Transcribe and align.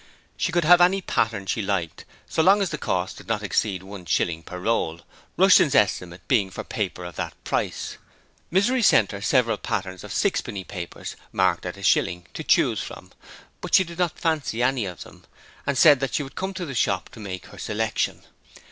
She 0.35 0.51
could 0.51 0.65
have 0.65 0.81
any 0.81 0.99
pattern 0.99 1.45
she 1.45 1.61
liked 1.61 2.05
so 2.27 2.41
long 2.41 2.59
as 2.63 2.71
the 2.71 2.79
cost 2.79 3.17
did 3.17 3.27
not 3.27 3.43
exceed 3.43 3.83
one 3.83 4.05
shilling 4.07 4.41
per 4.41 4.57
roll, 4.57 5.01
Rushton's 5.37 5.75
estimate 5.75 6.27
being 6.27 6.49
for 6.49 6.63
paper 6.63 7.03
of 7.05 7.17
that 7.17 7.35
price. 7.43 7.97
Misery 8.49 8.81
sent 8.81 9.11
her 9.11 9.21
several 9.21 9.57
patterns 9.57 10.03
of 10.03 10.11
sixpenny 10.11 10.63
papers, 10.63 11.15
marked 11.31 11.67
at 11.67 11.77
a 11.77 11.83
shilling, 11.83 12.25
to 12.33 12.43
choose 12.43 12.81
from, 12.81 13.11
but 13.61 13.75
she 13.75 13.83
did 13.83 13.99
not 13.99 14.17
fancy 14.19 14.63
any 14.63 14.85
of 14.85 15.03
them, 15.03 15.23
and 15.67 15.77
said 15.77 15.99
that 15.99 16.15
she 16.15 16.23
would 16.23 16.33
come 16.33 16.55
to 16.55 16.65
the 16.65 16.73
shop 16.73 17.09
to 17.09 17.19
make 17.19 17.45
her 17.45 17.59
selection. 17.59 18.23